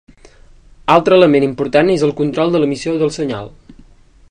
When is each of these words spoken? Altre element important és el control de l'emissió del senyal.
Altre 0.93 1.19
element 1.21 1.45
important 1.49 1.93
és 1.97 2.07
el 2.09 2.15
control 2.23 2.57
de 2.57 2.63
l'emissió 2.63 2.97
del 3.03 3.13
senyal. 3.21 3.53